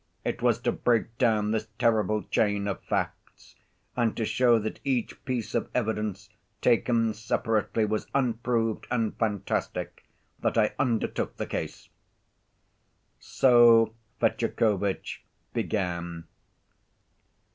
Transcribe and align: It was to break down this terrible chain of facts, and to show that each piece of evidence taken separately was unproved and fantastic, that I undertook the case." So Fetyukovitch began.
It 0.25 0.41
was 0.41 0.57
to 0.61 0.71
break 0.71 1.15
down 1.19 1.51
this 1.51 1.67
terrible 1.77 2.23
chain 2.23 2.67
of 2.67 2.81
facts, 2.83 3.55
and 3.95 4.17
to 4.17 4.25
show 4.25 4.57
that 4.57 4.79
each 4.83 5.23
piece 5.25 5.53
of 5.53 5.69
evidence 5.75 6.27
taken 6.59 7.13
separately 7.13 7.85
was 7.85 8.07
unproved 8.15 8.87
and 8.89 9.15
fantastic, 9.15 10.03
that 10.39 10.57
I 10.57 10.73
undertook 10.79 11.37
the 11.37 11.45
case." 11.45 11.87
So 13.19 13.93
Fetyukovitch 14.19 15.21
began. 15.53 16.23